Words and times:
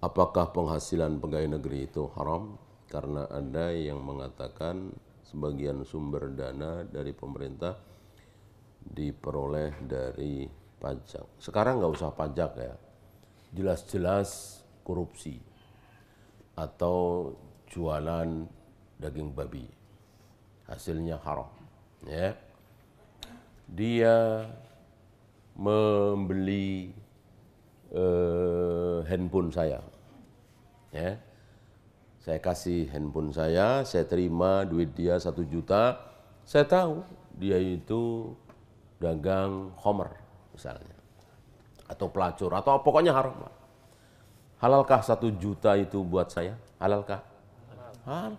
apakah 0.00 0.52
penghasilan 0.52 1.20
pegawai 1.20 1.60
negeri 1.60 1.88
itu 1.88 2.08
haram? 2.16 2.56
Karena 2.90 3.30
ada 3.30 3.70
yang 3.70 4.02
mengatakan 4.02 4.90
sebagian 5.22 5.86
sumber 5.86 6.34
dana 6.34 6.82
dari 6.82 7.14
pemerintah 7.14 7.78
diperoleh 8.82 9.78
dari 9.86 10.50
pajak. 10.80 11.38
Sekarang 11.38 11.78
nggak 11.78 11.94
usah 11.94 12.10
pajak 12.10 12.52
ya, 12.58 12.74
jelas-jelas 13.54 14.60
korupsi 14.82 15.38
atau 16.58 17.30
jualan 17.70 18.48
daging 18.98 19.30
babi, 19.30 19.68
hasilnya 20.66 21.22
haram. 21.22 21.52
Ya, 22.08 22.34
dia 23.70 24.48
membeli 25.54 26.90
uh, 27.92 29.04
handphone 29.06 29.52
saya. 29.52 29.78
Ya. 30.90 31.18
Saya 32.20 32.36
kasih 32.36 32.92
handphone 32.92 33.32
saya, 33.32 33.80
saya 33.88 34.04
terima 34.04 34.68
duit 34.68 34.92
dia 34.92 35.16
satu 35.16 35.40
juta, 35.40 35.96
saya 36.44 36.68
tahu 36.68 37.00
dia 37.40 37.56
itu 37.56 38.36
dagang 39.00 39.72
homer 39.80 40.12
misalnya. 40.52 40.96
Atau 41.88 42.12
pelacur, 42.12 42.52
atau 42.52 42.76
pokoknya 42.84 43.16
haram. 43.16 43.48
Halalkah 44.60 45.00
satu 45.00 45.32
juta 45.40 45.72
itu 45.80 46.04
buat 46.04 46.28
saya? 46.28 46.60
Halalkah? 46.76 47.24
Halal. 48.04 48.36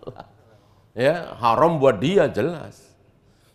Ya, 0.94 1.34
haram 1.42 1.82
buat 1.82 1.98
dia 1.98 2.30
jelas. 2.30 2.94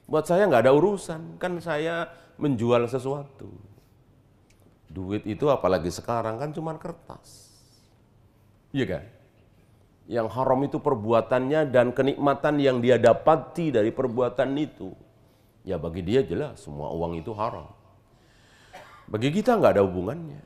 Buat 0.03 0.27
saya 0.27 0.43
nggak 0.45 0.67
ada 0.67 0.73
urusan, 0.75 1.39
kan 1.39 1.55
saya 1.63 2.11
menjual 2.35 2.83
sesuatu. 2.91 3.49
Duit 4.87 5.23
itu 5.23 5.47
apalagi 5.47 5.91
sekarang 5.91 6.39
kan 6.39 6.51
cuma 6.51 6.75
kertas. 6.75 7.56
Iya 8.77 8.85
kan? 8.85 9.03
Yang 10.05 10.27
haram 10.37 10.59
itu 10.61 10.77
perbuatannya 10.77 11.73
dan 11.73 11.91
kenikmatan 11.97 12.61
yang 12.61 12.77
dia 12.77 13.01
dapati 13.01 13.73
dari 13.73 13.89
perbuatan 13.89 14.53
itu. 14.53 14.93
Ya 15.65 15.81
bagi 15.81 16.05
dia 16.05 16.21
jelas 16.21 16.61
semua 16.61 16.93
uang 16.93 17.17
itu 17.17 17.33
haram. 17.33 17.73
Bagi 19.09 19.33
kita 19.33 19.57
nggak 19.57 19.81
ada 19.81 19.83
hubungannya. 19.83 20.41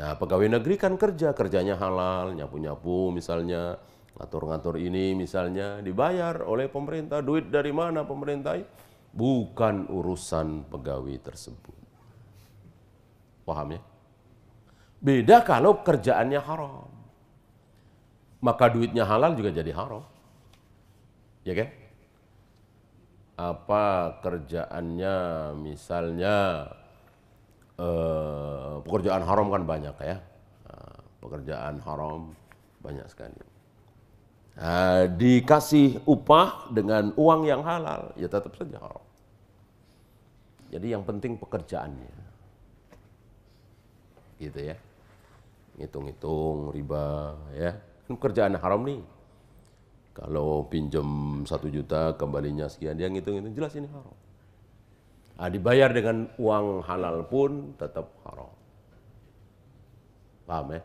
Nah 0.00 0.16
pegawai 0.16 0.56
negeri 0.56 0.80
kan 0.80 0.96
kerja, 0.96 1.36
kerjanya 1.36 1.76
halal, 1.76 2.32
nyapu-nyapu 2.32 3.12
misalnya, 3.12 3.76
ngatur-ngatur 4.16 4.80
ini 4.80 5.12
misalnya, 5.12 5.84
dibayar 5.84 6.40
oleh 6.48 6.72
pemerintah. 6.72 7.20
Duit 7.20 7.52
dari 7.52 7.70
mana 7.76 8.08
pemerintah? 8.08 8.56
Bukan 9.12 9.92
urusan 9.92 10.64
pegawai 10.72 11.14
tersebut. 11.20 11.78
Paham 13.44 13.76
ya? 13.76 13.80
Beda 15.00 15.40
kalau 15.40 15.80
kerjaannya 15.80 16.40
haram 16.44 16.90
maka 18.40 18.72
duitnya 18.72 19.04
halal 19.04 19.36
juga 19.36 19.52
jadi 19.52 19.72
haram. 19.76 20.04
Ya 21.44 21.54
kan? 21.56 21.68
Apa 23.40 23.84
kerjaannya 24.20 25.16
misalnya 25.56 26.68
eh, 27.80 28.74
pekerjaan 28.84 29.24
haram 29.24 29.48
kan 29.48 29.62
banyak 29.64 29.96
ya. 30.04 30.16
Nah, 30.68 30.96
pekerjaan 31.20 31.80
haram 31.84 32.32
banyak 32.80 33.06
sekali. 33.08 33.36
Nah, 34.60 35.08
dikasih 35.08 36.04
upah 36.04 36.68
dengan 36.68 37.16
uang 37.16 37.48
yang 37.48 37.64
halal, 37.64 38.12
ya 38.20 38.28
tetap 38.28 38.52
saja 38.60 38.76
haram. 38.76 39.04
Jadi 40.68 40.92
yang 40.92 41.00
penting 41.00 41.40
pekerjaannya. 41.40 42.12
Gitu 44.36 44.60
ya. 44.60 44.76
Hitung-hitung 45.80 46.76
riba 46.76 47.34
ya 47.56 47.72
kerjaan 48.16 48.58
haram 48.58 48.82
nih. 48.82 49.02
Kalau 50.10 50.66
pinjam 50.66 51.06
satu 51.46 51.70
juta 51.70 52.18
kembalinya 52.18 52.66
sekian, 52.66 52.98
dia 52.98 53.06
ngitung-ngitung 53.06 53.54
jelas 53.54 53.72
ini 53.78 53.86
haram. 53.86 54.16
Nah, 55.38 55.48
dibayar 55.48 55.88
dengan 55.94 56.28
uang 56.36 56.84
halal 56.84 57.24
pun 57.30 57.72
tetap 57.78 58.10
haram. 58.26 58.50
Paham 60.44 60.74
ya? 60.74 60.82